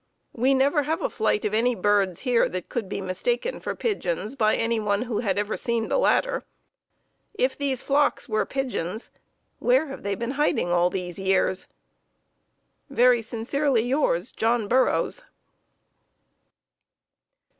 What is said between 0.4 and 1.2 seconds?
never have a